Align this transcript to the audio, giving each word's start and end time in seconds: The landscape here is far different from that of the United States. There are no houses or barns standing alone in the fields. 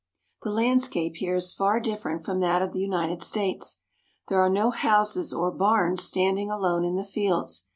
The 0.41 0.49
landscape 0.49 1.17
here 1.17 1.35
is 1.35 1.53
far 1.53 1.79
different 1.79 2.25
from 2.25 2.39
that 2.39 2.63
of 2.63 2.73
the 2.73 2.79
United 2.81 3.21
States. 3.21 3.81
There 4.29 4.41
are 4.41 4.49
no 4.49 4.71
houses 4.71 5.31
or 5.31 5.51
barns 5.51 6.01
standing 6.01 6.49
alone 6.49 6.83
in 6.83 6.95
the 6.95 7.03
fields. 7.05 7.67